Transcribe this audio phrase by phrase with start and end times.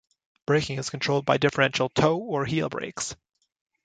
[0.47, 3.15] Braking is controlled by differential toe or heel brakes.